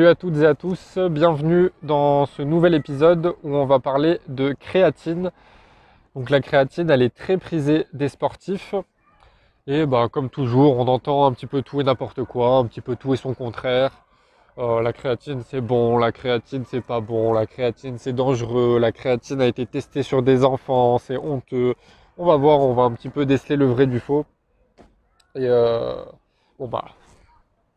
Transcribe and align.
Salut 0.00 0.08
à 0.08 0.14
toutes 0.14 0.36
et 0.38 0.46
à 0.46 0.54
tous, 0.54 0.96
bienvenue 1.10 1.68
dans 1.82 2.24
ce 2.24 2.40
nouvel 2.40 2.72
épisode 2.72 3.34
où 3.42 3.54
on 3.54 3.66
va 3.66 3.80
parler 3.80 4.18
de 4.28 4.54
créatine. 4.58 5.30
Donc 6.16 6.30
la 6.30 6.40
créatine, 6.40 6.88
elle 6.88 7.02
est 7.02 7.14
très 7.14 7.36
prisée 7.36 7.84
des 7.92 8.08
sportifs. 8.08 8.74
Et 9.66 9.84
bah, 9.84 10.08
comme 10.10 10.30
toujours, 10.30 10.78
on 10.78 10.88
entend 10.88 11.26
un 11.26 11.32
petit 11.32 11.44
peu 11.44 11.60
tout 11.60 11.82
et 11.82 11.84
n'importe 11.84 12.24
quoi, 12.24 12.56
un 12.56 12.64
petit 12.64 12.80
peu 12.80 12.96
tout 12.96 13.12
et 13.12 13.18
son 13.18 13.34
contraire. 13.34 13.90
Euh, 14.56 14.80
la 14.80 14.94
créatine 14.94 15.42
c'est 15.46 15.60
bon, 15.60 15.98
la 15.98 16.12
créatine 16.12 16.64
c'est 16.66 16.80
pas 16.80 17.00
bon, 17.00 17.34
la 17.34 17.44
créatine 17.44 17.98
c'est 17.98 18.14
dangereux, 18.14 18.78
la 18.78 18.92
créatine 18.92 19.42
a 19.42 19.46
été 19.46 19.66
testée 19.66 20.02
sur 20.02 20.22
des 20.22 20.46
enfants, 20.46 20.96
c'est 20.96 21.18
honteux. 21.18 21.74
On 22.16 22.24
va 22.24 22.36
voir, 22.36 22.60
on 22.60 22.72
va 22.72 22.84
un 22.84 22.92
petit 22.92 23.10
peu 23.10 23.26
déceler 23.26 23.56
le 23.56 23.66
vrai 23.66 23.86
du 23.86 24.00
faux. 24.00 24.24
Et 25.34 25.46
euh, 25.46 26.02
bon 26.58 26.68
bah 26.68 26.86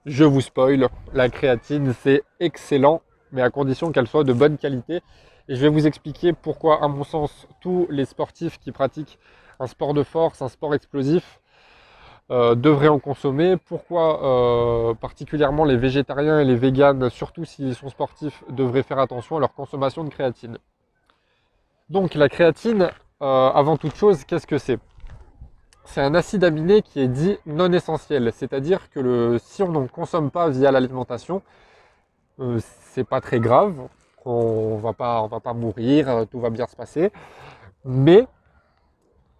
je 0.05 0.23
vous 0.23 0.41
spoil, 0.41 0.89
la 1.13 1.29
créatine 1.29 1.93
c'est 1.93 2.23
excellent, 2.39 3.01
mais 3.31 3.41
à 3.41 3.49
condition 3.49 3.91
qu'elle 3.91 4.07
soit 4.07 4.23
de 4.23 4.33
bonne 4.33 4.57
qualité. 4.57 5.01
Et 5.50 5.55
je 5.55 5.61
vais 5.61 5.69
vous 5.69 5.87
expliquer 5.87 6.33
pourquoi, 6.33 6.83
à 6.83 6.87
mon 6.87 7.04
sens, 7.04 7.47
tous 7.59 7.87
les 7.89 8.05
sportifs 8.05 8.59
qui 8.59 8.71
pratiquent 8.71 9.19
un 9.59 9.68
sport 9.68 9.93
de 9.93 10.04
force, 10.04 10.42
un 10.42 10.47
sport 10.47 10.73
explosif, 10.73 11.39
euh, 12.31 12.55
devraient 12.55 12.87
en 12.87 13.00
consommer. 13.00 13.57
Pourquoi 13.57 14.23
euh, 14.23 14.93
particulièrement 14.93 15.65
les 15.65 15.75
végétariens 15.75 16.39
et 16.39 16.45
les 16.45 16.56
véganes, 16.56 17.09
surtout 17.09 17.43
s'ils 17.43 17.75
sont 17.75 17.89
sportifs, 17.89 18.43
devraient 18.50 18.83
faire 18.83 19.00
attention 19.00 19.37
à 19.37 19.39
leur 19.42 19.54
consommation 19.54 20.06
de 20.06 20.09
créatine. 20.09 20.57
Donc 21.89 22.15
la 22.15 22.29
créatine, 22.29 22.89
euh, 23.21 23.50
avant 23.50 23.75
toute 23.75 23.95
chose, 23.95 24.23
qu'est-ce 24.23 24.47
que 24.47 24.57
c'est? 24.57 24.79
C'est 25.86 26.01
un 26.01 26.15
acide 26.15 26.43
aminé 26.43 26.82
qui 26.82 27.00
est 27.00 27.07
dit 27.07 27.37
non 27.46 27.71
essentiel, 27.71 28.32
c'est-à-dire 28.33 28.89
que 28.89 29.37
si 29.43 29.64
on 29.64 29.71
ne 29.71 29.87
consomme 29.87 30.32
pas 30.32 30.50
via 30.50 30.71
l'alimentation, 30.71 31.42
euh, 32.39 32.59
c'est 32.92 33.03
pas 33.03 33.22
très 33.22 33.39
grave, 33.39 33.75
on 34.25 34.78
va 34.78 34.94
pas, 34.94 35.28
va 35.28 35.39
pas 35.39 35.53
mourir, 35.53 36.26
tout 36.31 36.39
va 36.39 36.50
bien 36.50 36.67
se 36.67 36.76
passer, 36.76 37.11
mais 37.86 38.28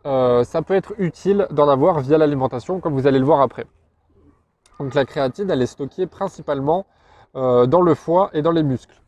euh, 0.06 0.44
ça 0.44 0.62
peut 0.62 0.74
être 0.76 0.94
utile 0.98 1.48
d'en 1.52 1.70
avoir 1.70 2.00
via 2.02 2.18
l'alimentation, 2.18 2.80
comme 2.80 2.94
vous 2.94 3.08
allez 3.08 3.20
le 3.20 3.26
voir 3.26 3.42
après. 3.42 3.66
Donc 4.80 4.94
la 4.96 5.06
créatine, 5.06 5.50
elle 5.50 5.62
est 5.62 5.68
stockée 5.68 6.08
principalement 6.08 6.86
euh, 7.36 7.66
dans 7.66 7.82
le 7.82 7.96
foie 7.96 8.30
et 8.34 8.42
dans 8.42 8.52
les 8.52 8.64
muscles 8.64 9.03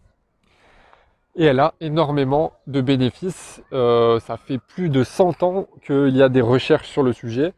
et 1.36 1.46
elle 1.46 1.60
a 1.60 1.74
énormément 1.82 2.54
de 2.68 2.82
bénéfices. 2.82 3.62
Euh, 3.74 4.20
ça 4.20 4.38
fait 4.38 4.58
plus 4.58 4.90
de 4.90 5.04
100 5.04 5.44
ans 5.44 5.68
qu'il 5.86 6.16
y 6.16 6.22
a 6.22 6.30
des 6.30 6.42
recherches 6.42 6.88
sur 6.88 7.04
le 7.04 7.14
sujet 7.14 7.54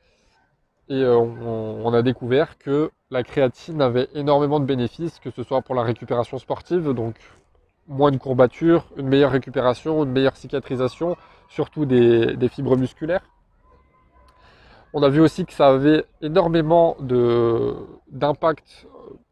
et 0.89 1.03
euh, 1.03 1.17
on, 1.17 1.93
a 1.93 2.01
découvert 2.01 2.57
que 2.57 2.91
la 3.11 3.23
créatine 3.23 3.81
avait 3.81 4.07
énormément 4.13 4.59
de 4.59 4.65
bénéfices, 4.65 5.19
que 5.19 5.31
ce 5.31 5.43
soit 5.43 5.61
pour 5.61 5.75
la 5.75 5.83
récupération 5.83 6.37
sportive, 6.37 6.93
donc 6.93 7.15
moins 7.87 8.11
de 8.11 8.17
courbatures, 8.17 8.87
une 8.97 9.07
meilleure 9.07 9.31
récupération, 9.31 10.03
une 10.03 10.11
meilleure 10.11 10.37
cicatrisation, 10.37 11.17
surtout 11.49 11.85
des, 11.85 12.49
fibres 12.49 12.77
musculaires. 12.77 13.23
On 14.93 15.03
a 15.03 15.09
vu 15.09 15.19
aussi 15.19 15.45
que 15.45 15.53
ça 15.53 15.67
avait 15.67 16.05
énormément 16.21 16.95
d'impact 18.09 18.87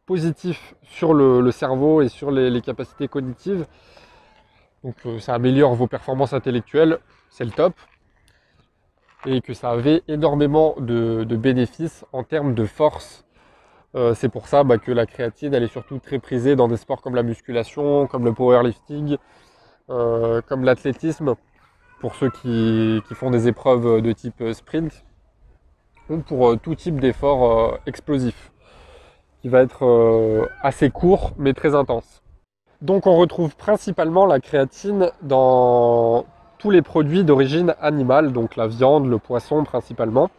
positif 0.05 0.75
sur 0.83 1.13
le, 1.13 1.49
cerveau 1.51 2.01
et 2.01 2.09
sur 2.09 2.31
les 2.31 2.61
capacités 2.61 3.07
cognitives. 3.07 3.65
Donc 4.85 4.97
euh, 5.07 5.19
ça 5.19 5.33
améliore 5.33 5.73
vos 5.73 5.87
performances 5.87 6.33
intellectuelles, 6.33 6.99
c'est 7.31 7.43
le 7.43 7.49
top. 7.49 7.73
Et 9.25 9.41
que 9.41 9.55
ça 9.55 9.71
avait 9.71 10.03
énormément 10.07 10.75
de, 10.77 11.23
bénéfices 11.35 12.05
en 12.13 12.23
termes 12.23 12.53
de 12.53 12.65
force. 12.65 13.25
Euh, 13.95 14.13
c'est 14.13 14.29
pour 14.29 14.47
ça 14.47 14.63
bah, 14.63 14.77
que 14.77 14.91
la 14.91 15.07
créatine, 15.07 15.55
elle 15.55 15.63
est 15.63 15.71
surtout 15.71 15.97
très 15.97 16.19
prisée 16.19 16.55
dans 16.55 16.67
des 16.67 16.77
sports 16.77 17.01
comme 17.01 17.15
la 17.15 17.23
musculation, 17.23 18.05
comme 18.05 18.25
le 18.25 18.33
powerlifting, 18.33 19.17
euh, 19.89 20.41
comme 20.47 20.63
l'athlétisme, 20.63 21.33
pour 21.99 22.13
ceux 22.13 22.29
qui, 22.29 23.01
font 23.15 23.31
des 23.31 23.47
épreuves 23.47 24.03
de 24.03 24.11
type 24.11 24.43
sprint, 24.53 25.03
ou 26.09 26.17
pour 26.19 26.59
tout 26.59 26.75
type 26.75 26.99
d'effort 26.99 27.79
explosif, 27.87 28.51
qui 29.41 29.49
va 29.49 29.63
être 29.63 30.47
assez 30.61 30.91
court 30.91 31.33
mais 31.39 31.53
très 31.53 31.73
intense. 31.73 32.21
Donc 32.85 33.07
on 33.07 33.15
retrouve 33.15 33.55
principalement 33.55 34.27
la 34.27 34.39
créatine 34.39 35.09
dans 35.23 36.23
tous 36.59 36.69
les 36.69 36.83
produits 36.83 37.23
d'origine 37.23 37.73
animale, 37.81 38.31
donc 38.31 38.55
la 38.55 38.67
viande, 38.67 39.09
le 39.09 39.17
poisson 39.17 39.63
principalement. 39.63 40.29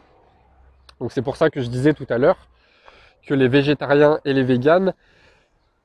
Donc 1.00 1.10
c'est 1.10 1.22
pour 1.22 1.34
ça 1.34 1.50
que 1.50 1.60
je 1.60 1.66
disais 1.66 1.92
tout 1.92 2.06
à 2.08 2.18
l'heure 2.18 2.46
que 3.26 3.34
les 3.34 3.48
végétariens 3.48 4.20
et 4.24 4.32
les 4.32 4.44
véganes 4.44 4.94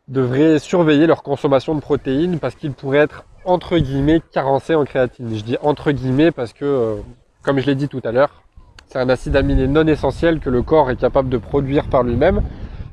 devraient 0.08 0.60
surveiller 0.60 1.08
leur 1.08 1.24
consommation 1.24 1.74
de 1.74 1.80
protéines 1.80 2.38
parce 2.38 2.54
qu'ils 2.54 2.74
pourraient 2.74 3.00
être 3.00 3.26
entre 3.44 3.80
guillemets 3.80 4.22
carencés 4.32 4.76
en 4.76 4.86
créatine. 4.86 5.36
Je 5.36 5.44
dis 5.44 5.58
entre 5.64 5.92
guillemets 5.92 6.30
parce 6.30 6.54
que, 6.54 6.64
euh, 6.64 6.96
comme 7.42 7.58
je 7.58 7.66
l'ai 7.66 7.76
dit 7.76 7.88
tout 7.88 8.02
à 8.04 8.12
l'heure, 8.12 8.44
c'est 8.86 9.00
un 9.00 9.10
acide 9.10 9.36
aminé 9.36 9.66
non 9.66 9.88
essentiel 9.88 10.40
que 10.40 10.52
le 10.52 10.62
corps 10.62 10.92
est 10.92 11.00
capable 11.00 11.30
de 11.30 11.40
produire 11.40 11.90
par 11.90 12.04
lui-même. 12.04 12.44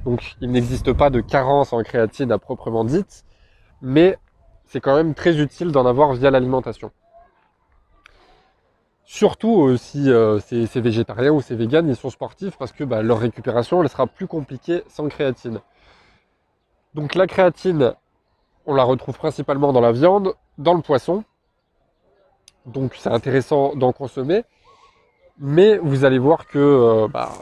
Donc 0.07 0.37
il 0.41 0.51
n'existe 0.51 0.95
pas 0.95 1.11
de 1.11 1.21
carence 1.21 1.75
en 1.75 1.83
créatine 1.83 2.33
à 2.33 2.39
proprement 2.39 2.85
dite 2.85 3.27
mais 3.83 4.19
c'est 4.67 4.81
quand 4.81 4.97
même 4.97 5.15
très 5.15 5.39
utile 5.41 5.73
d'en 5.73 5.87
avoir 5.87 6.13
via 6.13 6.31
l'alimentation. 6.31 6.91
Surtout 9.05 9.67
euh, 9.67 9.77
si 9.79 10.11
euh, 10.11 10.39
c'est 10.41 10.81
végétarien 10.81 11.33
ou 11.33 11.41
c'est 11.41 11.55
vegan, 11.55 11.89
ils 11.89 11.97
sont 11.97 12.11
sportifs 12.11 12.59
parce 12.59 12.73
que 12.73 12.85
bah, 12.85 13.03
leur 13.03 13.19
récupération 13.19 13.87
sera 13.89 14.07
plus 14.07 14.27
compliquée 14.27 14.83
sans 14.89 15.09
créatine. 15.09 15.61
Donc 16.95 17.15
la 17.15 17.27
créatine, 17.27 17.95
on 18.67 18.75
la 18.75 18.85
retrouve 18.85 19.17
principalement 19.17 19.73
dans 19.73 19.81
la 19.81 19.93
viande, 19.93 20.35
dans 20.59 20.75
le 20.75 20.83
poisson. 20.83 21.25
Donc 22.67 22.95
c'est 22.99 23.09
intéressant 23.09 23.75
d'en 23.75 23.93
consommer. 23.93 24.45
Mais 25.39 25.79
vous 25.79 26.05
allez 26.05 26.19
voir 26.19 26.47
que 26.47 26.59
euh, 26.59 27.09
bah, 27.09 27.33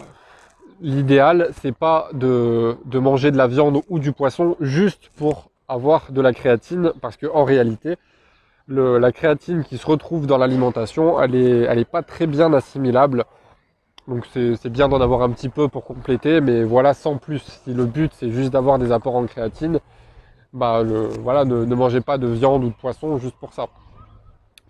l'idéal, 0.81 1.51
c'est 1.61 1.73
pas 1.73 2.09
de, 2.13 2.77
manger 2.95 3.31
de 3.31 3.37
la 3.37 3.47
viande 3.47 3.81
ou 3.89 3.99
du 3.99 4.13
poisson 4.13 4.57
juste 4.61 5.11
pour 5.17 5.51
avoir 5.69 6.13
de 6.13 6.21
la 6.21 6.33
créatine 6.33 6.93
parce 7.01 7.17
que 7.17 7.27
en 7.27 7.45
réalité, 7.45 7.97
la 8.69 9.13
créatine 9.13 9.65
qui 9.65 9.79
se 9.79 9.87
retrouve 9.87 10.27
dans 10.27 10.39
l'alimentation, 10.39 11.21
elle 11.21 11.35
est, 11.35 11.61
elle 11.63 11.79
est 11.79 11.91
pas 11.91 12.03
très 12.03 12.27
bien 12.27 12.53
assimilable. 12.53 13.25
Donc 14.09 14.25
c'est 14.33 14.69
bien 14.69 14.89
d'en 14.89 15.01
avoir 15.01 15.23
un 15.23 15.31
petit 15.31 15.49
peu 15.49 15.69
pour 15.69 15.85
compléter, 15.85 16.41
mais 16.41 16.63
voilà, 16.63 16.95
sans 16.95 17.17
plus. 17.17 17.41
Si 17.65 17.75
le 17.75 17.87
but 17.87 18.13
c'est 18.15 18.31
juste 18.31 18.51
d'avoir 18.51 18.79
des 18.79 18.93
apports 18.93 19.17
en 19.17 19.27
créatine, 19.27 19.81
bah 20.53 20.83
voilà, 21.21 21.45
ne, 21.45 21.75
mangez 21.75 22.01
pas 22.01 22.19
de 22.19 22.29
viande 22.29 22.65
ou 22.65 22.69
de 22.69 22.75
poisson 22.75 23.19
juste 23.19 23.37
pour 23.37 23.53
ça. 23.53 23.67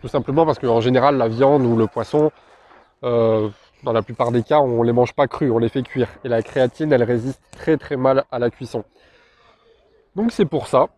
Tout 0.01 0.09
simplement 0.09 0.47
parce 0.47 0.59
qu'en 0.59 0.81
général, 0.81 1.17
la 1.17 1.28
viande 1.28 1.63
ou 1.63 1.77
le 1.77 1.87
poisson, 1.87 2.31
euh, 3.05 3.49
dans 3.83 3.93
la 3.93 4.03
plupart 4.03 4.33
des 4.33 4.43
cas, 4.43 4.61
on 4.61 4.83
les 4.83 4.93
mange 4.93 5.13
pas 5.13 5.27
crus, 5.27 5.51
on 5.51 5.59
les 5.59 5.69
fait 5.69 5.83
cuire. 5.83 6.09
Et 6.25 6.28
la 6.28 6.43
créatine, 6.43 6.93
elle 6.93 7.03
résiste 7.03 7.41
très 7.53 7.77
très 7.77 7.97
mal 7.97 8.25
à 8.31 8.39
la 8.39 8.51
cuisson. 8.51 8.84
Donc 10.16 10.32
c'est 10.32 10.47
pour 10.47 10.66
ça 10.66 10.88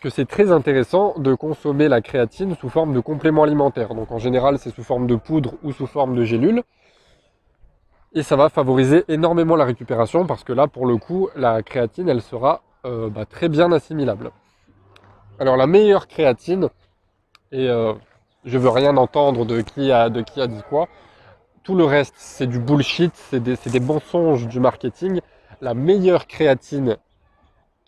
que 0.00 0.10
c'est 0.10 0.26
très 0.26 0.50
intéressant 0.50 1.14
de 1.16 1.32
consommer 1.32 1.86
la 1.86 2.00
créatine 2.00 2.56
sous 2.56 2.68
forme 2.68 2.92
de 2.92 2.98
complément 2.98 3.44
alimentaire. 3.44 3.94
Donc 3.94 4.10
en 4.10 4.18
général 4.18 4.58
c'est 4.58 4.74
sous 4.74 4.82
forme 4.82 5.06
de 5.06 5.14
poudre 5.14 5.54
ou 5.62 5.70
sous 5.70 5.86
forme 5.86 6.16
de 6.16 6.24
gélule. 6.24 6.64
Et 8.12 8.24
ça 8.24 8.34
va 8.34 8.48
favoriser 8.48 9.04
énormément 9.06 9.54
la 9.54 9.64
récupération 9.64 10.26
parce 10.26 10.42
que 10.42 10.52
là 10.52 10.66
pour 10.66 10.86
le 10.86 10.96
coup 10.96 11.28
la 11.36 11.62
créatine 11.62 12.08
elle 12.08 12.20
sera 12.20 12.62
euh, 12.84 13.08
bah, 13.08 13.26
très 13.26 13.48
bien 13.48 13.70
assimilable. 13.70 14.32
Alors 15.38 15.56
la 15.56 15.68
meilleure 15.68 16.08
créatine, 16.08 16.70
et 17.52 17.68
euh, 17.68 17.92
je 18.44 18.58
veux 18.58 18.70
rien 18.70 18.96
entendre 18.96 19.44
de 19.44 19.60
qui, 19.60 19.92
a, 19.92 20.10
de 20.10 20.20
qui 20.20 20.40
a 20.40 20.48
dit 20.48 20.62
quoi, 20.68 20.88
tout 21.62 21.76
le 21.76 21.84
reste 21.84 22.14
c'est 22.16 22.48
du 22.48 22.58
bullshit, 22.58 23.12
c'est 23.14 23.40
des, 23.40 23.56
des 23.66 23.80
mensonges 23.80 24.48
du 24.48 24.58
marketing. 24.58 25.20
La 25.60 25.74
meilleure 25.74 26.26
créatine 26.26 26.98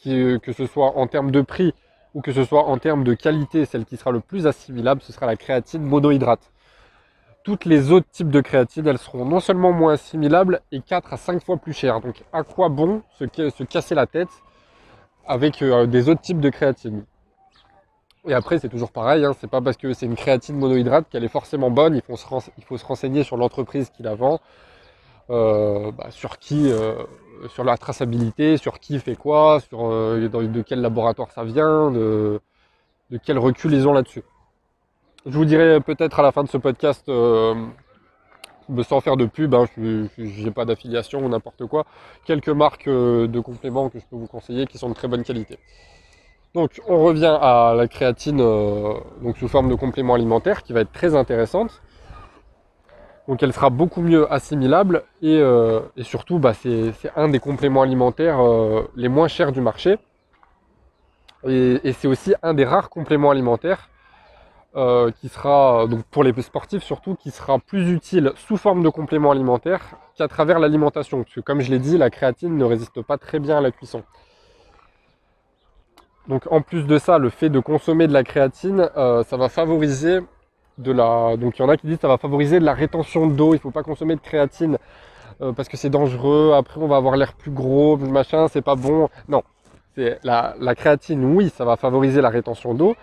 que 0.04 0.52
ce 0.52 0.66
soit 0.66 0.96
en 0.96 1.06
termes 1.06 1.30
de 1.30 1.40
prix 1.40 1.74
ou 2.14 2.22
que 2.22 2.32
ce 2.32 2.44
soit 2.44 2.64
en 2.64 2.78
termes 2.78 3.04
de 3.04 3.12
qualité, 3.12 3.66
celle 3.66 3.84
qui 3.84 3.98
sera 3.98 4.10
le 4.10 4.20
plus 4.20 4.46
assimilable, 4.46 5.02
ce 5.02 5.12
sera 5.12 5.26
la 5.26 5.36
créatine 5.36 5.82
monohydrate. 5.82 6.50
Toutes 7.44 7.66
les 7.66 7.92
autres 7.92 8.08
types 8.10 8.30
de 8.30 8.40
créatine, 8.40 8.86
elles 8.86 8.98
seront 8.98 9.26
non 9.26 9.38
seulement 9.38 9.70
moins 9.70 9.92
assimilables 9.92 10.62
et 10.72 10.80
4 10.80 11.12
à 11.12 11.16
5 11.18 11.44
fois 11.44 11.58
plus 11.58 11.74
chères. 11.74 12.00
Donc 12.00 12.24
à 12.32 12.42
quoi 12.42 12.70
bon 12.70 13.02
se, 13.18 13.64
casser 13.64 13.94
la 13.94 14.06
tête 14.06 14.30
avec 15.26 15.60
euh, 15.60 15.86
des 15.86 16.08
autres 16.08 16.22
types 16.22 16.40
de 16.40 16.48
créatine? 16.48 17.04
Et 18.26 18.32
après, 18.32 18.58
c'est 18.58 18.70
toujours 18.70 18.90
pareil, 18.90 19.24
hein, 19.24 19.34
c'est 19.38 19.50
pas 19.50 19.60
parce 19.60 19.76
que 19.76 19.92
c'est 19.92 20.06
une 20.06 20.16
créatine 20.16 20.56
monohydrate 20.56 21.08
qu'elle 21.10 21.22
est 21.22 21.28
forcément 21.28 21.70
bonne, 21.70 21.94
il 21.94 22.02
faut 22.02 22.78
se 22.78 22.84
renseigner 22.84 23.22
sur 23.22 23.36
l'entreprise 23.36 23.90
qui 23.90 24.02
la 24.02 24.14
vend, 24.14 24.40
euh, 25.28 25.90
bah, 25.90 26.06
sur 26.10 26.38
qui, 26.38 26.70
euh, 26.70 26.94
sur 27.48 27.64
la 27.64 27.76
traçabilité, 27.76 28.56
sur 28.58 28.78
qui 28.78 29.00
fait 29.00 29.16
quoi, 29.16 29.58
sur 29.60 29.90
euh, 29.90 30.28
de 30.28 30.62
quel 30.62 30.80
laboratoire 30.80 31.32
ça 31.32 31.42
vient, 31.42 31.90
de, 31.90 32.40
quel 33.24 33.38
recul 33.38 33.72
ils 33.72 33.88
ont 33.88 33.92
là-dessus. 33.92 34.22
Je 35.26 35.36
vous 35.36 35.44
dirai 35.44 35.80
peut-être 35.80 36.20
à 36.20 36.22
la 36.22 36.30
fin 36.30 36.44
de 36.44 36.48
ce 36.48 36.58
podcast 36.58 37.06
sans 37.06 39.00
faire 39.00 39.16
de 39.16 39.26
pub, 39.26 39.54
hein, 39.54 39.64
je 39.76 40.44
n'ai 40.44 40.50
pas 40.52 40.64
d'affiliation 40.64 41.24
ou 41.24 41.28
n'importe 41.28 41.66
quoi, 41.66 41.84
quelques 42.24 42.48
marques 42.48 42.88
de 42.88 43.40
compléments 43.40 43.88
que 43.88 43.98
je 43.98 44.04
peux 44.08 44.16
vous 44.16 44.28
conseiller 44.28 44.66
qui 44.66 44.78
sont 44.78 44.88
de 44.88 44.94
très 44.94 45.08
bonne 45.08 45.24
qualité. 45.24 45.58
Donc 46.54 46.80
on 46.86 47.04
revient 47.04 47.36
à 47.40 47.74
la 47.76 47.88
créatine 47.88 48.38
donc 48.38 49.36
sous 49.38 49.48
forme 49.48 49.68
de 49.68 49.74
complément 49.74 50.14
alimentaire 50.14 50.62
qui 50.62 50.72
va 50.72 50.82
être 50.82 50.92
très 50.92 51.16
intéressante. 51.16 51.82
Donc 53.28 53.42
elle 53.42 53.52
sera 53.52 53.70
beaucoup 53.70 54.02
mieux 54.02 54.32
assimilable 54.32 55.02
et, 55.20 55.38
euh, 55.38 55.80
surtout 56.02 56.38
bah, 56.38 56.54
c'est 56.54 56.92
un 57.16 57.28
des 57.28 57.40
compléments 57.40 57.82
alimentaires 57.82 58.38
les 58.94 59.08
moins 59.08 59.28
chers 59.28 59.52
du 59.52 59.60
marché. 59.60 59.98
et 61.44 61.92
c'est 61.92 62.08
aussi 62.08 62.34
un 62.42 62.54
des 62.54 62.64
rares 62.64 62.88
compléments 62.88 63.30
alimentaires 63.30 63.88
euh, 64.76 65.10
qui 65.10 65.30
sera, 65.30 65.86
donc 65.86 66.04
pour 66.10 66.22
les 66.22 66.34
sportifs 66.42 66.82
surtout, 66.82 67.14
qui 67.14 67.30
sera 67.30 67.58
plus 67.58 67.90
utile 67.90 68.32
sous 68.36 68.58
forme 68.58 68.82
de 68.82 68.90
complément 68.90 69.30
alimentaire 69.30 69.80
qu'à 70.18 70.28
travers 70.28 70.58
l'alimentation. 70.58 71.22
Parce 71.22 71.34
que 71.34 71.40
comme 71.40 71.62
je 71.62 71.70
l'ai 71.70 71.78
dit, 71.78 71.96
la 71.96 72.10
créatine 72.10 72.58
ne 72.58 72.64
résiste 72.64 73.00
pas 73.00 73.16
très 73.16 73.38
bien 73.38 73.56
à 73.56 73.62
la 73.62 73.70
cuisson. 73.70 74.02
Donc 76.28 76.42
en 76.50 76.60
plus 76.60 76.86
de 76.86 76.98
ça, 76.98 77.16
le 77.16 77.30
fait 77.30 77.48
de 77.48 77.58
consommer 77.58 78.06
de 78.06 78.12
la 78.12 78.22
créatine, 78.22 78.90
euh, 78.98 79.24
ça 79.24 79.38
va 79.38 79.48
favoriser 79.48 80.20
de 80.78 80.92
la. 80.92 81.36
Donc 81.36 81.58
il 81.58 81.62
y 81.62 81.64
en 81.64 81.68
a 81.68 81.76
qui 81.76 81.86
disent 81.86 81.96
que 81.96 82.02
ça 82.02 82.08
va 82.08 82.18
favoriser 82.18 82.60
de 82.60 82.64
la 82.64 82.74
rétention 82.74 83.26
d'eau. 83.26 83.52
Il 83.52 83.56
ne 83.56 83.60
faut 83.60 83.70
pas 83.70 83.82
consommer 83.82 84.14
de 84.16 84.20
créatine 84.20 84.78
euh, 85.40 85.52
parce 85.52 85.68
que 85.68 85.76
c'est 85.76 85.90
dangereux. 85.90 86.52
Après 86.54 86.80
on 86.80 86.88
va 86.88 86.96
avoir 86.96 87.16
l'air 87.16 87.34
plus 87.34 87.50
gros, 87.50 87.96
machin, 87.96 88.48
c'est 88.48 88.62
pas 88.62 88.74
bon. 88.74 89.08
Non, 89.28 89.42
c'est 89.96 90.18
la, 90.24 90.74
créatine, 90.74 91.24
oui, 91.24 91.48
ça 91.48 91.64
va 91.64 91.76
favoriser 91.76 92.20
la 92.20 92.28
rétention 92.28 92.74
d'eau, 92.74 92.96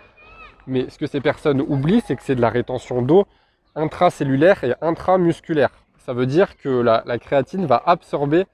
mais 0.68 0.88
ce 0.88 0.96
que 0.96 1.08
ces 1.08 1.20
personnes 1.20 1.60
oublient, 1.60 2.02
c'est 2.06 2.14
que 2.14 2.22
c'est 2.22 2.36
de 2.36 2.40
la 2.40 2.50
rétention 2.50 3.02
d'eau 3.02 3.26
intracellulaire 3.74 4.62
et 4.62 4.74
intramusculaire. 4.80 5.70
Ça 5.98 6.12
veut 6.12 6.26
dire 6.26 6.56
que 6.56 6.68
la, 6.68 7.18
créatine 7.18 7.66
va 7.66 7.82
absorber 7.84 8.46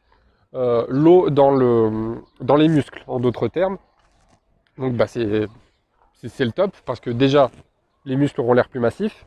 euh, 0.54 0.86
l'eau 0.88 1.28
dans, 1.28 1.50
les 1.50 2.68
muscles, 2.68 3.04
en 3.06 3.20
d'autres 3.20 3.48
termes. 3.48 3.76
Donc 4.78 4.94
bah, 4.94 5.06
c'est 5.06 5.20
le 6.22 6.52
top, 6.52 6.74
parce 6.86 7.00
que 7.00 7.10
déjà, 7.10 7.50
les 8.04 8.16
muscles 8.16 8.40
auront 8.40 8.52
l'air 8.52 8.68
plus 8.68 8.80
massifs. 8.80 9.26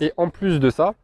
Et 0.00 0.12
en 0.16 0.28
plus 0.30 0.60
de 0.60 0.70
ça, 0.70 0.94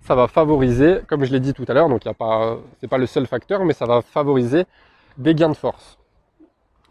ça 0.00 0.14
va 0.14 0.28
favoriser, 0.28 1.00
comme 1.08 1.24
je 1.24 1.32
l'ai 1.32 1.40
dit 1.40 1.52
tout 1.52 1.64
à 1.68 1.74
l'heure, 1.74 1.88
donc 1.88 2.02
ce 2.04 2.08
n'est 2.08 2.88
pas 2.88 2.98
le 2.98 3.06
seul 3.06 3.26
facteur, 3.26 3.64
mais 3.64 3.72
ça 3.74 3.86
va 3.86 4.00
favoriser 4.00 4.64
des 5.18 5.34
gains 5.34 5.50
de 5.50 5.54
force 5.54 5.98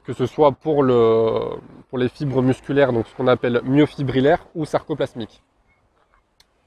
que 0.08 0.14
ce 0.14 0.26
soit 0.26 0.54
pour, 0.54 0.84
le, 0.84 1.58
pour 1.90 1.98
les 1.98 2.08
fibres 2.08 2.42
musculaires, 2.42 2.94
donc 2.94 3.08
ce 3.08 3.16
qu'on 3.16 3.28
appelle 3.28 3.62
myofibrillaire 3.66 4.48
ou 4.56 4.64
sarcoplasmique. 4.64 5.44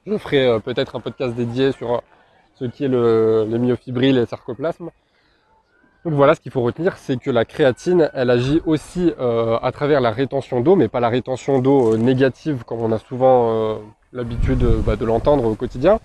Je 0.05 0.15
ferai 0.17 0.45
euh, 0.45 0.59
peut-être 0.59 0.95
un 0.95 0.99
podcast 0.99 1.33
dédié 1.33 1.71
sur 1.71 1.95
euh, 1.95 1.99
ce 2.53 2.65
qui 2.65 2.85
est 2.85 2.87
le, 2.87 3.47
les 3.49 3.57
myofibrilles 3.57 4.09
et 4.09 4.13
le 4.13 4.25
sarcoplasme. 4.27 4.91
Donc 6.03 6.13
voilà, 6.13 6.33
ce 6.33 6.41
qu'il 6.41 6.51
faut 6.51 6.61
retenir, 6.61 6.97
c'est 6.97 7.17
que 7.17 7.29
la 7.29 7.45
créatine, 7.45 8.09
elle 8.13 8.31
agit 8.31 8.61
aussi 8.65 9.13
euh, 9.19 9.57
à 9.61 9.71
travers 9.71 10.01
la 10.01 10.11
rétention 10.11 10.61
d'eau, 10.61 10.75
mais 10.75 10.87
pas 10.87 10.99
la 10.99 11.09
rétention 11.09 11.59
d'eau 11.59 11.95
négative 11.95 12.63
comme 12.65 12.81
on 12.81 12.91
a 12.91 12.97
souvent 12.97 13.79
l'habitude 14.11 14.63
bah, 14.85 14.95
de 14.95 15.05
l'entendre 15.05 15.45
au 15.45 15.55
quotidien. 15.55 15.99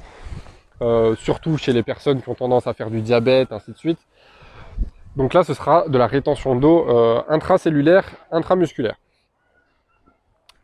surtout 1.17 1.57
chez 1.57 1.73
les 1.73 1.83
personnes 1.83 2.21
qui 2.21 2.29
ont 2.29 2.35
tendance 2.35 2.67
à 2.67 2.75
faire 2.75 2.91
du 2.91 3.01
diabète, 3.01 3.53
ainsi 3.53 3.73
de 3.73 3.79
suite. 3.79 3.99
Donc 5.17 5.33
là, 5.33 5.45
ce 5.45 5.55
sera 5.55 5.89
de 5.89 5.97
la 5.97 6.07
rétention 6.07 6.57
d'eau 6.57 6.87
euh, 6.89 7.23
intracellulaire, 7.29 8.05
intramusculaire. 8.31 8.97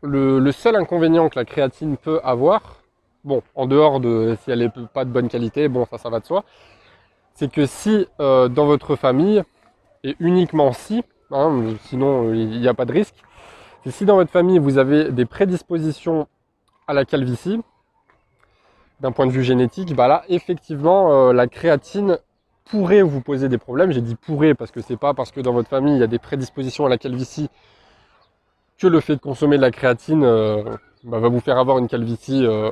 Le, 0.03 0.51
seul 0.51 0.75
inconvénient 0.75 1.27
que 1.29 1.39
la 1.39 1.45
créatine 1.45 1.97
peut 1.97 2.19
avoir, 2.23 2.81
bon, 3.23 3.41
en 3.55 3.65
dehors 3.65 3.99
de 3.99 4.37
si 4.43 4.51
elle 4.51 4.59
n'est 4.59 4.87
pas 4.93 5.05
de 5.05 5.09
bonne 5.09 5.27
qualité, 5.27 5.69
bon, 5.69 5.87
ça, 5.89 5.97
ça 5.97 6.09
va 6.09 6.19
de 6.19 6.25
soi, 6.25 6.43
c'est 7.33 7.51
que 7.51 7.65
si 7.65 8.07
euh, 8.19 8.47
dans 8.47 8.65
votre 8.65 8.95
famille, 8.95 9.43
et 10.03 10.15
uniquement 10.19 10.73
si, 10.73 11.03
hein, 11.31 11.75
sinon 11.85 12.33
il 12.33 12.59
n'y 12.59 12.67
a 12.67 12.73
pas 12.73 12.85
de 12.85 12.93
risque, 12.93 13.15
c'est 13.83 13.91
si 13.91 14.05
dans 14.05 14.15
votre 14.15 14.31
famille 14.31 14.59
vous 14.59 14.77
avez 14.77 15.11
des 15.11 15.25
prédispositions 15.25 16.27
à 16.87 16.93
la 16.93 17.05
calvitie, 17.05 17.61
d'un 18.99 19.11
point 19.11 19.27
de 19.27 19.31
vue 19.31 19.43
génétique, 19.43 19.93
bah 19.95 20.07
là, 20.07 20.23
effectivement, 20.29 21.11
euh, 21.11 21.33
la 21.33 21.47
créatine 21.47 22.19
pourrait 22.65 23.01
vous 23.01 23.19
poser 23.19 23.49
des 23.49 23.57
problèmes. 23.57 23.91
J'ai 23.91 24.01
dit 24.01 24.15
pourrait 24.15 24.53
parce 24.53 24.71
que 24.71 24.81
c'est 24.81 24.97
pas 24.97 25.13
parce 25.13 25.31
que 25.31 25.41
dans 25.41 25.51
votre 25.51 25.69
famille 25.69 25.95
il 25.95 25.99
y 25.99 26.03
a 26.03 26.07
des 26.07 26.19
prédispositions 26.19 26.85
à 26.85 26.89
la 26.89 26.97
calvitie 26.97 27.49
que 28.77 28.87
le 28.87 28.99
fait 29.01 29.15
de 29.15 29.21
consommer 29.21 29.57
de 29.57 29.61
la 29.61 29.71
créatine 29.71 30.23
euh, 30.23 30.63
bah, 31.03 31.19
va 31.19 31.27
vous 31.27 31.41
faire 31.41 31.57
avoir 31.57 31.77
une 31.77 31.87
calvitie 31.87 32.45
euh, 32.45 32.71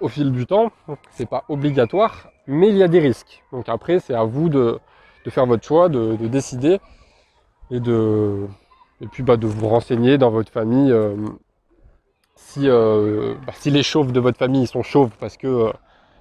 au 0.00 0.08
fil 0.08 0.32
du 0.32 0.46
temps. 0.46 0.72
C'est 1.10 1.28
pas 1.28 1.44
obligatoire, 1.48 2.30
mais 2.46 2.68
il 2.68 2.76
y 2.76 2.82
a 2.82 2.88
des 2.88 3.00
risques. 3.00 3.42
Donc 3.52 3.68
après, 3.68 4.00
c'est 4.00 4.14
à 4.14 4.24
vous 4.24 4.48
de, 4.48 4.78
faire 5.28 5.46
votre 5.46 5.64
choix, 5.64 5.88
de, 5.88 6.16
décider 6.26 6.80
et 7.70 7.80
de 7.80 8.46
et 9.02 9.06
puis 9.06 9.22
bah, 9.22 9.36
de 9.36 9.46
vous 9.46 9.68
renseigner 9.68 10.18
dans 10.18 10.30
votre 10.30 10.52
famille 10.52 10.92
euh, 10.92 11.16
si, 12.34 12.68
bah, 12.68 13.52
si 13.54 13.70
les 13.70 13.82
chauves 13.82 14.12
de 14.12 14.20
votre 14.20 14.36
famille 14.36 14.66
sont 14.66 14.82
chauves 14.82 15.12
parce 15.18 15.36
que 15.36 15.72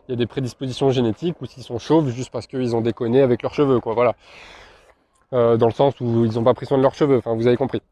il 0.10 0.14
y 0.14 0.16
a 0.16 0.18
des 0.18 0.26
prédispositions 0.26 0.90
génétiques 0.90 1.40
ou 1.40 1.46
s'ils 1.46 1.62
sont 1.62 1.78
chauves 1.78 2.10
juste 2.10 2.32
parce 2.32 2.48
qu'ils 2.48 2.76
ont 2.76 2.82
déconné 2.82 3.22
avec 3.22 3.44
leurs 3.44 3.54
cheveux, 3.54 3.80
quoi, 3.80 3.94
voilà. 3.94 4.16
Euh, 5.34 5.56
dans 5.56 5.68
le 5.68 5.74
sens 5.74 5.94
où 6.02 6.26
ils 6.26 6.34
n'ont 6.34 6.44
pas 6.44 6.56
pris 6.56 6.66
soin 6.66 6.80
de 6.80 6.82
leurs 6.82 6.96
cheveux, 6.96 7.18
enfin 7.20 7.36
vous 7.36 7.46
avez 7.46 7.58
compris. 7.58 7.84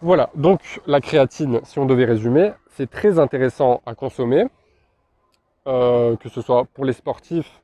Voilà, 0.00 0.30
donc 0.36 0.60
la 0.86 1.00
créatine, 1.00 1.60
si 1.64 1.80
on 1.80 1.86
devait 1.86 2.04
résumer, 2.04 2.52
c'est 2.76 2.90
très 2.90 3.18
intéressant 3.18 3.82
à 3.86 3.94
consommer, 3.94 4.44
euh, 5.66 6.16
que 6.16 6.28
ce 6.28 6.40
soit 6.40 6.64
pour 6.74 6.84
les 6.84 6.92
sportifs 6.92 7.62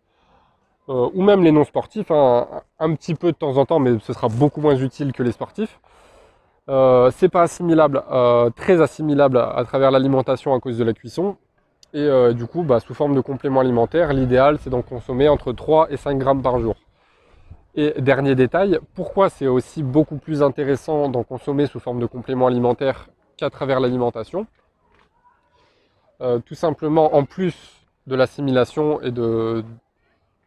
euh, 0.89 1.09
ou 1.15 1.23
même 1.23 1.45
les 1.45 1.53
non 1.53 1.65
sportifs, 1.65 2.11
hein, 2.11 2.47
un 2.79 2.95
petit 2.95 3.15
peu 3.15 3.33
de 3.33 3.37
temps 3.37 3.57
en 3.59 3.67
temps, 3.67 3.79
mais 3.79 3.99
ce 4.01 4.13
sera 4.13 4.29
beaucoup 4.29 4.61
moins 4.61 4.77
utile 4.77 5.13
que 5.13 5.23
les 5.23 5.33
sportifs. 5.33 5.79
c'est 7.13 7.29
pas 7.29 7.43
assimilable, 7.43 8.03
très 8.57 8.81
assimilable 8.81 9.39
à 9.39 9.65
travers 9.65 9.91
l'alimentation 9.91 10.55
à 10.55 10.61
cause 10.61 10.79
de 10.79 10.85
la 10.85 10.93
cuisson, 10.93 11.37
et 11.93 11.99
euh, 12.03 12.33
du 12.33 12.47
coup, 12.47 12.63
bah, 12.63 12.79
sous 12.79 12.95
forme 12.95 13.15
de 13.15 13.21
complément 13.21 13.61
alimentaire, 13.61 14.13
l'idéal 14.13 14.59
c'est 14.61 14.71
d'en 14.71 14.83
consommer 14.83 15.29
entre 15.29 15.53
3 15.53 15.91
et 15.91 15.97
5 15.97 16.19
grammes 16.19 16.43
par 16.43 16.61
jour. 16.61 16.77
Et 17.75 18.01
dernier 18.01 18.35
détail, 18.35 18.79
pourquoi 18.95 19.29
c'est 19.29 19.47
aussi 19.47 19.83
beaucoup 19.83 20.17
plus 20.17 20.43
intéressant 20.43 21.09
d'en 21.09 21.25
consommer 21.25 21.67
sous 21.67 21.81
forme 21.81 22.01
de 22.01 22.07
complément 22.07 22.47
alimentaire 22.47 23.09
qu'à 23.37 23.51
travers 23.51 23.81
l'alimentation? 23.81 24.47
Euh, 26.21 26.39
Tout 26.41 26.55
simplement, 26.55 27.15
en 27.15 27.25
plus 27.25 27.55
de 28.07 28.17
l'assimilation 28.17 29.01
et 29.03 29.11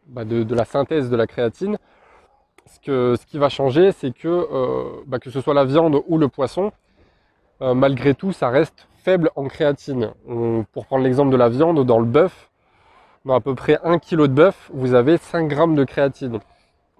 bah, 0.06 0.24
de, 0.24 0.42
de, 0.42 0.54
la 0.54 0.64
synthèse 0.64 1.08
de 1.10 1.16
la 1.16 1.26
créatine, 1.26 1.78
ce, 2.66 3.24
qui 3.26 3.38
va 3.38 3.48
changer, 3.48 3.92
c'est 3.92 4.12
que, 4.12 4.28
euh, 4.28 5.02
bah, 5.06 5.18
que 5.18 5.30
ce 5.30 5.40
soit 5.40 5.54
la 5.54 5.64
viande 5.64 6.02
ou 6.06 6.18
le 6.18 6.28
poisson, 6.28 6.72
malgré 7.60 8.14
tout, 8.14 8.32
ça 8.32 8.50
reste 8.50 8.88
faible 9.04 9.30
en 9.36 9.48
créatine. 9.48 10.12
pour 10.72 10.84
prendre 10.86 11.02
l'exemple 11.02 11.30
de 11.30 11.36
la 11.36 11.48
viande, 11.48 11.86
dans 11.86 11.98
le 11.98 12.04
bœuf, 12.04 12.50
dans 13.24 13.34
à 13.34 13.40
peu 13.40 13.54
près 13.54 13.78
1 13.82 13.98
kg 13.98 14.22
de 14.22 14.26
bœuf, 14.26 14.70
vous 14.74 14.94
avez 14.94 15.16
5 15.16 15.48
grammes 15.48 15.74
de 15.74 15.84
créatine. 15.84 16.40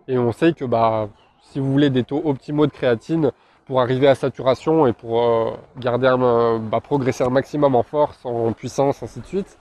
Et 0.08 0.18
on 0.18 0.32
sait 0.32 0.52
que 0.54 0.64
bah, 0.64 1.08
si 1.42 1.60
vous 1.60 1.70
voulez 1.70 1.90
des 1.90 2.04
taux 2.04 2.22
optimaux 2.24 2.66
de 2.66 2.72
créatine 2.72 3.30
pour 3.66 3.80
arriver 3.80 4.08
à 4.08 4.14
saturation 4.14 4.86
et 4.86 4.92
pour 4.92 5.22
euh, 5.22 5.50
garder 5.78 6.06
un, 6.06 6.58
bah, 6.58 6.80
progresser 6.80 7.24
un 7.24 7.30
maximum 7.30 7.74
en 7.74 7.82
force, 7.82 8.24
en 8.24 8.52
puissance, 8.52 9.02
ainsi 9.02 9.20
de 9.20 9.26
suite, 9.26 9.58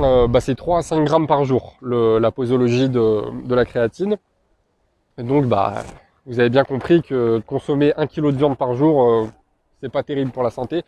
euh, 0.00 0.26
bah, 0.26 0.40
c'est 0.40 0.54
3 0.54 0.78
à 0.78 0.82
5 0.82 1.04
grammes 1.04 1.26
par 1.26 1.44
jour 1.44 1.76
la 1.82 2.30
posologie 2.30 2.88
de, 2.88 3.54
la 3.54 3.64
créatine. 3.64 4.16
Et 5.18 5.22
donc 5.22 5.44
bah, 5.46 5.82
vous 6.26 6.40
avez 6.40 6.48
bien 6.48 6.64
compris 6.64 7.02
que 7.02 7.40
consommer 7.46 7.92
1 7.96 8.06
kg 8.06 8.26
de 8.32 8.36
viande 8.36 8.56
par 8.56 8.74
jour, 8.74 9.02
euh, 9.02 9.26
c'est 9.82 9.90
pas 9.90 10.02
terrible 10.02 10.30
pour 10.30 10.42
la 10.42 10.50
santé. 10.50 10.84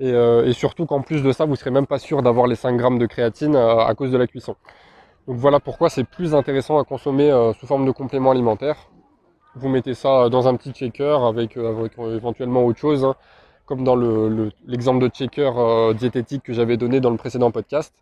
Euh, 0.00 0.46
et, 0.46 0.52
surtout 0.52 0.86
qu'en 0.86 1.02
plus 1.02 1.22
de 1.22 1.32
ça, 1.32 1.44
vous 1.44 1.56
serez 1.56 1.70
même 1.70 1.86
pas 1.86 1.98
sûr 1.98 2.22
d'avoir 2.22 2.46
les 2.46 2.54
5 2.54 2.76
grammes 2.76 2.98
de 2.98 3.06
créatine 3.06 3.56
euh, 3.56 3.78
à 3.78 3.94
cause 3.94 4.12
de 4.12 4.16
la 4.16 4.26
cuisson. 4.26 4.54
Donc 5.26 5.36
voilà 5.36 5.60
pourquoi 5.60 5.90
c'est 5.90 6.04
plus 6.04 6.34
intéressant 6.34 6.78
à 6.78 6.84
consommer 6.84 7.30
euh, 7.30 7.52
sous 7.54 7.66
forme 7.66 7.84
de 7.84 7.90
complément 7.90 8.30
alimentaire. 8.30 8.88
Vous 9.58 9.68
mettez 9.68 9.94
ça 9.94 10.28
dans 10.28 10.46
un 10.48 10.56
petit 10.56 10.72
shaker 10.74 11.24
avec, 11.24 11.56
éventuellement 11.56 12.64
autre 12.64 12.78
chose, 12.78 13.04
hein, 13.04 13.14
comme 13.66 13.84
dans 13.84 13.96
l'exemple 14.66 15.06
de 15.06 15.10
shaker 15.12 15.94
diététique 15.94 16.42
que 16.42 16.52
j'avais 16.52 16.76
donné 16.76 17.00
dans 17.00 17.10
le 17.10 17.16
précédent 17.16 17.50
podcast. 17.50 17.92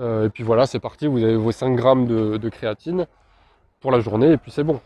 et 0.00 0.28
puis 0.32 0.44
voilà, 0.44 0.66
c'est 0.66 0.80
parti, 0.80 1.06
vous 1.06 1.22
avez 1.22 1.36
vos 1.36 1.52
5 1.52 1.74
grammes 1.76 2.06
de, 2.06 2.48
créatine 2.48 3.06
pour 3.80 3.90
la 3.90 4.00
journée 4.00 4.32
et 4.32 4.36
puis 4.36 4.50
c'est 4.50 4.64
bon. 4.64 4.80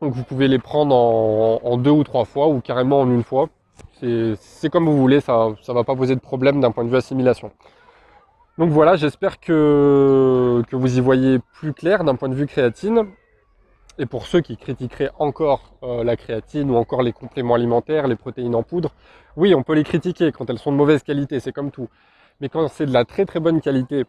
Donc 0.00 0.14
vous 0.14 0.24
pouvez 0.24 0.48
les 0.48 0.58
prendre 0.58 0.94
en, 0.94 1.76
deux 1.76 1.90
ou 1.90 2.04
trois 2.04 2.24
fois 2.24 2.48
ou 2.48 2.60
carrément 2.60 3.00
en 3.00 3.10
une 3.10 3.22
fois. 3.24 3.48
C'est 4.00 4.70
comme 4.70 4.86
vous 4.86 4.96
voulez, 4.96 5.20
ça 5.20 5.48
ne 5.68 5.74
va 5.74 5.84
pas 5.84 5.94
poser 5.94 6.14
de 6.14 6.20
problème 6.20 6.60
d'un 6.60 6.70
point 6.70 6.84
de 6.84 6.90
vue 6.90 6.96
assimilation. 6.96 7.50
Donc 8.58 8.70
voilà, 8.70 8.96
j'espère 8.96 9.38
que, 9.38 10.62
vous 10.72 10.98
y 10.98 11.00
voyez 11.00 11.38
plus 11.52 11.74
clair 11.74 12.04
d'un 12.04 12.14
point 12.14 12.30
de 12.30 12.34
vue 12.34 12.46
créatine. 12.46 13.06
Et 13.98 14.06
pour 14.06 14.26
ceux 14.26 14.40
qui 14.40 14.56
critiqueraient 14.56 15.10
encore 15.18 15.72
euh, 15.82 16.04
la 16.04 16.16
créatine 16.16 16.70
ou 16.70 16.76
encore 16.76 17.02
les 17.02 17.12
compléments 17.12 17.54
alimentaires, 17.54 18.06
les 18.06 18.16
protéines 18.16 18.54
en 18.54 18.62
poudre, 18.62 18.92
oui, 19.36 19.54
on 19.54 19.62
peut 19.62 19.74
les 19.74 19.84
critiquer 19.84 20.32
quand 20.32 20.50
elles 20.50 20.58
sont 20.58 20.72
de 20.72 20.76
mauvaise 20.76 21.02
qualité, 21.02 21.40
c'est 21.40 21.52
comme 21.52 21.70
tout. 21.70 21.88
Mais 22.40 22.48
quand 22.48 22.68
c'est 22.68 22.86
de 22.86 22.92
la 22.92 23.04
très 23.04 23.24
très 23.24 23.40
bonne 23.40 23.60
qualité 23.60 24.04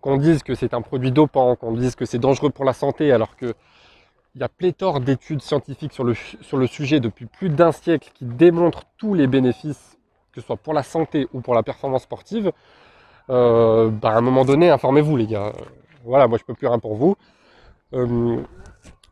qu'on 0.00 0.16
dise 0.16 0.42
que 0.42 0.54
c'est 0.54 0.74
un 0.74 0.82
produit 0.82 1.12
dopant, 1.12 1.54
qu'on 1.56 1.72
dise 1.72 1.94
que 1.94 2.04
c'est 2.04 2.18
dangereux 2.18 2.50
pour 2.50 2.64
la 2.64 2.72
santé, 2.72 3.12
alors 3.12 3.36
que 3.36 3.54
il 4.34 4.40
y 4.40 4.44
a 4.44 4.48
pléthore 4.48 5.00
d'études 5.00 5.42
scientifiques 5.42 5.92
sur 5.92 6.04
le, 6.04 6.14
sur 6.14 6.56
le 6.56 6.66
sujet 6.68 7.00
depuis 7.00 7.26
plus 7.26 7.48
d'un 7.48 7.72
siècle 7.72 8.10
qui 8.14 8.24
démontrent 8.24 8.84
tous 8.96 9.14
les 9.14 9.26
bénéfices, 9.26 9.98
que 10.32 10.40
ce 10.40 10.46
soit 10.46 10.56
pour 10.56 10.72
la 10.72 10.84
santé 10.84 11.26
ou 11.32 11.40
pour 11.40 11.54
la 11.54 11.64
performance 11.64 12.02
sportive. 12.02 12.52
Euh, 13.28 13.90
bah, 13.90 14.10
à 14.10 14.18
un 14.18 14.20
moment 14.20 14.44
donné, 14.44 14.70
informez-vous 14.70 15.16
les 15.16 15.26
gars. 15.26 15.52
Voilà, 16.04 16.28
moi 16.28 16.38
je 16.38 16.44
peux 16.44 16.54
plus 16.54 16.68
rien 16.68 16.78
pour 16.78 16.94
vous. 16.94 17.16
Euh, 17.92 18.40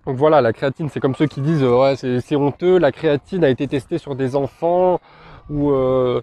donc 0.06 0.16
voilà, 0.16 0.40
la 0.40 0.52
créatine, 0.52 0.88
c'est 0.88 1.00
comme 1.00 1.14
ceux 1.14 1.26
qui 1.26 1.40
disent 1.40 1.62
ouais 1.64 1.94
c'est 1.96 2.36
honteux, 2.36 2.78
la 2.78 2.92
créatine 2.92 3.44
a 3.44 3.48
été 3.48 3.66
testée 3.68 3.98
sur 3.98 4.14
des 4.16 4.36
enfants 4.36 5.00
ou 5.50 5.70
euh, 5.70 6.22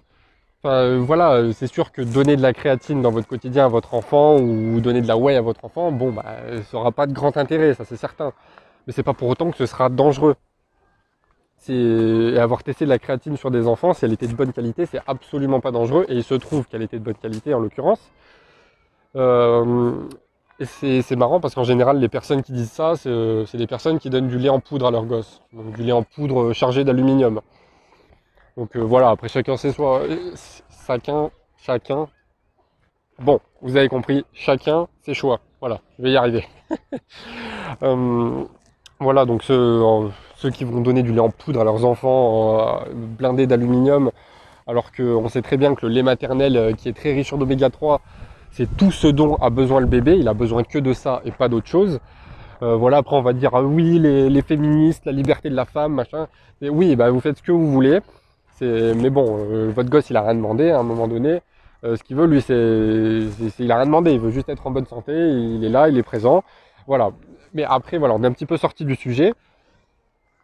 enfin, 0.62 0.98
voilà, 0.98 1.52
c'est 1.52 1.66
sûr 1.66 1.92
que 1.92 2.02
donner 2.02 2.36
de 2.36 2.42
la 2.42 2.52
créatine 2.52 3.02
dans 3.02 3.10
votre 3.10 3.28
quotidien 3.28 3.66
à 3.66 3.68
votre 3.68 3.94
enfant 3.94 4.38
ou 4.38 4.80
donner 4.80 5.00
de 5.00 5.08
la 5.08 5.16
whey 5.16 5.36
à 5.36 5.40
votre 5.42 5.64
enfant, 5.64 5.92
bon 5.92 6.12
bah 6.12 6.24
ça 6.70 6.76
n'aura 6.76 6.92
pas 6.92 7.06
de 7.06 7.12
grand 7.12 7.36
intérêt, 7.36 7.74
ça 7.74 7.84
c'est 7.84 7.96
certain 7.96 8.32
mais 8.86 8.92
c'est 8.92 9.02
pas 9.02 9.14
pour 9.14 9.28
autant 9.28 9.50
que 9.50 9.56
ce 9.56 9.66
sera 9.66 9.88
dangereux. 9.88 10.36
Et 11.68 12.38
avoir 12.38 12.62
testé 12.62 12.84
de 12.84 12.90
la 12.90 13.00
créatine 13.00 13.36
sur 13.36 13.50
des 13.50 13.66
enfants, 13.66 13.92
si 13.92 14.04
elle 14.04 14.12
était 14.12 14.28
de 14.28 14.34
bonne 14.34 14.52
qualité, 14.52 14.86
c'est 14.86 15.00
absolument 15.08 15.58
pas 15.58 15.72
dangereux. 15.72 16.06
Et 16.08 16.14
il 16.14 16.22
se 16.22 16.34
trouve 16.34 16.64
qu'elle 16.66 16.82
était 16.82 16.98
de 16.98 17.02
bonne 17.02 17.16
qualité 17.16 17.54
en 17.54 17.58
l'occurrence. 17.58 18.00
Euh, 19.16 19.94
et 20.60 21.02
c'est 21.02 21.16
marrant 21.16 21.40
parce 21.40 21.54
qu'en 21.54 21.64
général, 21.64 21.98
les 21.98 22.08
personnes 22.08 22.42
qui 22.42 22.52
disent 22.52 22.70
ça, 22.72 22.94
c'est 22.96 23.56
des 23.56 23.66
personnes 23.66 23.98
qui 23.98 24.10
donnent 24.10 24.28
du 24.28 24.38
lait 24.38 24.48
en 24.48 24.60
poudre 24.60 24.86
à 24.86 24.90
leurs 24.90 25.04
gosses. 25.04 25.42
Donc 25.52 25.72
du 25.76 25.82
lait 25.82 25.92
en 25.92 26.02
poudre 26.02 26.52
chargé 26.52 26.84
d'aluminium. 26.84 27.40
Donc 28.56 28.74
euh, 28.76 28.80
voilà, 28.80 29.10
après 29.10 29.28
chacun 29.28 29.56
sait 29.56 29.72
soi. 29.72 30.02
Chacun, 30.86 31.30
chacun. 31.58 32.08
Bon, 33.18 33.40
vous 33.62 33.76
avez 33.76 33.88
compris, 33.88 34.24
chacun 34.32 34.88
ses 35.02 35.14
choix. 35.14 35.40
Voilà, 35.60 35.80
je 35.98 36.04
vais 36.04 36.10
y 36.12 36.16
arriver. 36.16 36.46
euh, 37.82 38.44
voilà, 39.00 39.24
donc 39.24 39.42
ceux, 39.42 39.82
ceux, 40.36 40.50
qui 40.50 40.64
vont 40.64 40.80
donner 40.80 41.02
du 41.02 41.12
lait 41.12 41.20
en 41.20 41.30
poudre 41.30 41.60
à 41.60 41.64
leurs 41.64 41.84
enfants 41.84 42.58
euh, 42.60 42.92
blindés 42.94 43.46
d'aluminium, 43.46 44.10
alors 44.66 44.92
qu'on 44.92 45.28
sait 45.28 45.42
très 45.42 45.56
bien 45.56 45.74
que 45.74 45.86
le 45.86 45.92
lait 45.92 46.02
maternel 46.02 46.56
euh, 46.56 46.72
qui 46.72 46.88
est 46.88 46.92
très 46.92 47.12
riche 47.12 47.32
en 47.32 47.40
oméga 47.40 47.70
3, 47.70 48.00
c'est 48.56 48.76
tout 48.76 48.90
ce 48.90 49.06
dont 49.06 49.36
a 49.36 49.50
besoin 49.50 49.80
le 49.80 49.86
bébé, 49.86 50.16
il 50.16 50.28
a 50.28 50.34
besoin 50.34 50.62
que 50.64 50.78
de 50.78 50.92
ça 50.92 51.20
et 51.24 51.30
pas 51.30 51.48
d'autre 51.48 51.68
chose. 51.68 52.00
Euh, 52.62 52.74
voilà, 52.74 52.98
après 52.98 53.16
on 53.16 53.22
va 53.22 53.34
dire 53.34 53.50
ah 53.54 53.62
oui, 53.62 53.98
les, 53.98 54.42
féministes, 54.42 55.04
la 55.04 55.12
liberté 55.12 55.50
de 55.50 55.54
la 55.54 55.66
femme, 55.66 55.92
machin. 55.92 56.26
oui, 56.62 56.96
bah, 56.96 57.10
vous 57.10 57.20
faites 57.20 57.38
ce 57.38 57.42
que 57.42 57.52
vous 57.52 57.70
voulez. 57.70 58.00
Mais 58.60 59.10
bon, 59.10 59.70
votre 59.74 59.90
gosse 59.90 60.08
il 60.10 60.16
a 60.16 60.22
rien 60.22 60.34
demandé 60.34 60.70
à 60.70 60.78
un 60.78 60.82
moment 60.82 61.06
donné. 61.06 61.40
ce 61.82 62.02
qu'il 62.02 62.16
veut, 62.16 62.26
lui, 62.26 62.40
c'est, 62.40 62.54
il 63.58 63.70
a 63.72 63.76
rien 63.76 63.86
demandé. 63.86 64.12
Il 64.12 64.20
veut 64.20 64.30
juste 64.30 64.48
être 64.48 64.66
en 64.66 64.70
bonne 64.70 64.86
santé. 64.86 65.12
Il 65.12 65.62
est 65.62 65.68
là, 65.68 65.90
il 65.90 65.98
est 65.98 66.02
présent. 66.02 66.42
Voilà. 66.86 67.10
Mais 67.52 67.64
après, 67.64 67.98
voilà, 67.98 68.14
on 68.14 68.22
est 68.22 68.26
un 68.26 68.32
petit 68.32 68.46
peu 68.46 68.56
sorti 68.56 68.86
du 68.86 68.96
sujet. 68.96 69.34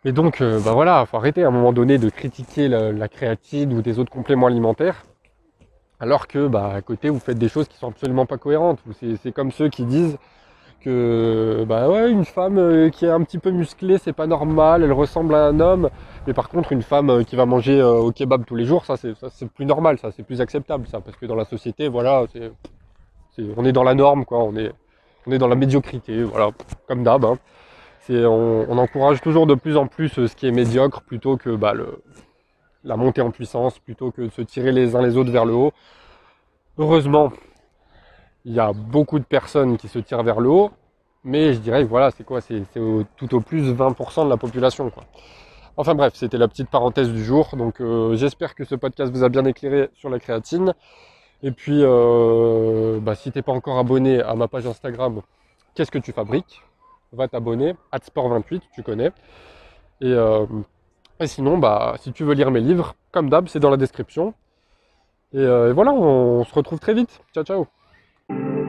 Et 0.05 0.11
donc, 0.11 0.41
euh, 0.41 0.59
bah 0.59 0.73
voilà, 0.73 1.07
faut 1.07 1.17
arrêter 1.17 1.45
à 1.45 1.49
un 1.49 1.51
moment 1.53 1.73
donné 1.73 1.97
de 1.97 2.11
critiquer 2.11 2.67
la, 2.69 3.09
créatine 3.09 3.73
ou 3.73 3.83
des 3.83 4.01
autres 4.01 4.11
compléments 4.11 4.49
alimentaires, 4.49 5.05
alors 6.03 6.27
que, 6.27 6.49
bah, 6.49 6.73
à 6.75 6.83
côté, 6.83 7.11
vous 7.11 7.21
faites 7.21 7.39
des 7.39 7.49
choses 7.49 7.69
qui 7.69 7.77
sont 7.79 7.89
absolument 7.89 8.27
pas 8.27 8.37
cohérentes. 8.37 8.81
C'est 9.23 9.31
comme 9.31 9.53
ceux 9.53 9.69
qui 9.69 9.85
disent 9.85 10.19
que, 10.81 11.65
bah 11.69 11.89
ouais, 11.89 12.11
une 12.11 12.25
femme 12.25 12.59
euh, 12.59 12.91
qui 12.91 13.05
est 13.05 13.11
un 13.11 13.23
petit 13.23 13.39
peu 13.39 13.53
musclée, 13.53 13.99
c'est 13.99 14.13
pas 14.13 14.27
normal, 14.27 14.83
elle 14.83 14.93
ressemble 14.93 15.33
à 15.37 15.47
un 15.47 15.61
homme. 15.61 15.91
Mais 16.27 16.35
par 16.35 16.49
contre, 16.49 16.73
une 16.73 16.83
femme 16.83 17.09
euh, 17.09 17.23
qui 17.23 17.37
va 17.37 17.47
manger 17.47 17.81
au 17.81 18.11
kebab 18.11 18.45
tous 18.45 18.57
les 18.57 18.65
jours, 18.65 18.85
ça, 18.85 18.97
c'est 18.97 19.49
plus 19.49 19.65
normal, 19.65 19.97
ça, 19.99 20.11
c'est 20.11 20.25
plus 20.25 20.41
acceptable, 20.41 20.89
ça, 20.89 21.01
parce 21.01 21.17
que 21.17 21.27
dans 21.27 21.37
la 21.37 21.45
société, 21.45 21.87
voilà, 21.87 22.25
on 23.57 23.65
est 23.65 23.73
dans 23.73 23.85
la 23.85 23.95
norme, 23.95 24.25
quoi. 24.25 24.43
On 24.43 24.57
est, 24.57 24.73
on 25.29 25.31
est 25.31 25.39
dans 25.39 25.49
la 25.49 25.55
médiocrité, 25.55 26.25
voilà, 26.25 26.51
comme 26.89 27.05
d'hab. 27.05 27.25
Hein. 27.25 27.39
On, 28.11 28.77
encourage 28.77 29.21
toujours 29.21 29.47
de 29.47 29.55
plus 29.55 29.77
en 29.77 29.87
plus 29.87 30.19
euh, 30.19 30.27
ce 30.27 30.35
qui 30.35 30.49
est 30.49 30.51
médiocre 30.51 31.03
plutôt 31.03 31.37
que 31.37 31.51
bah, 31.51 31.75
la 32.85 32.97
montée 32.97 33.21
en 33.21 33.31
puissance, 33.31 33.79
plutôt 33.79 34.11
que 34.11 34.23
de 34.23 34.29
se 34.31 34.43
tirer 34.43 34.73
les 34.73 34.97
uns 34.97 35.03
les 35.03 35.17
autres 35.17 35.31
vers 35.31 35.45
le 35.45 35.55
haut. 35.55 35.73
Heureusement, 36.79 37.33
il 38.45 38.55
y 38.55 38.61
a 38.61 38.73
beaucoup 38.73 39.19
de 39.19 39.25
personnes 39.25 39.77
qui 39.77 39.89
se 39.89 39.99
tirent 39.99 40.23
vers 40.23 40.41
le 40.41 40.49
haut, 40.49 40.71
mais 41.25 41.53
je 41.55 41.59
dirais 41.59 41.83
que 41.85 41.89
voilà, 41.89 42.11
c'est 42.11 42.25
quoi 42.25 42.41
C'est 42.41 42.63
tout 43.17 43.35
au 43.35 43.41
plus 43.41 43.73
20% 43.73 44.25
de 44.25 44.31
la 44.31 44.37
population. 44.37 44.91
Enfin 45.77 45.95
bref, 45.95 46.15
c'était 46.15 46.39
la 46.39 46.49
petite 46.49 46.69
parenthèse 46.69 47.11
du 47.11 47.25
jour. 47.25 47.51
Donc 47.57 47.81
euh, 47.81 48.15
j'espère 48.17 48.55
que 48.55 48.65
ce 48.65 48.75
podcast 48.75 49.13
vous 49.13 49.25
a 49.25 49.29
bien 49.29 49.45
éclairé 49.45 49.91
sur 49.95 50.11
la 50.11 50.19
créatine. 50.19 50.75
Et 51.43 51.51
puis, 51.51 51.81
euh, 51.83 53.01
bah, 53.01 53.15
si 53.15 53.33
t'es 53.33 53.43
pas 53.43 53.53
encore 53.53 53.79
abonné 53.79 54.23
à 54.23 54.35
ma 54.35 54.49
page 54.49 54.67
Instagram, 54.67 55.23
qu'est-ce 55.75 55.91
que 55.91 55.99
tu 55.99 56.13
fabriques? 56.13 56.63
Va 57.13 57.29
t'abonner, 57.29 57.75
Sport28, 57.93 58.63
tu 58.75 58.83
connais. 58.83 59.11
Euh, 60.03 60.47
et, 61.23 61.27
sinon, 61.27 61.59
bah, 61.59 61.95
si 62.01 62.13
tu 62.13 62.25
veux 62.25 62.35
lire 62.35 62.51
mes 62.51 62.61
livres, 62.61 62.95
comme 63.13 63.31
d'hab, 63.31 63.49
c'est 63.49 63.61
dans 63.61 63.71
la 63.71 63.77
description. 63.77 64.35
Et, 65.33 65.39
euh, 65.39 65.71
et 65.71 65.73
voilà, 65.73 65.93
on 65.93 66.45
se 66.45 66.55
retrouve 66.55 66.79
très 66.79 66.95
vite. 66.95 67.21
Ciao, 67.35 67.45
ciao 67.45 68.62